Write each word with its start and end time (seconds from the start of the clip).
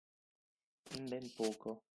In 0.95 1.05
ben 1.09 1.31
poco. 1.35 1.83